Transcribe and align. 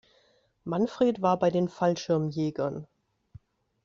Manfred 0.63 1.21
war 1.21 1.37
bei 1.37 1.51
den 1.51 1.69
Fallschirmjägern. 1.69 2.87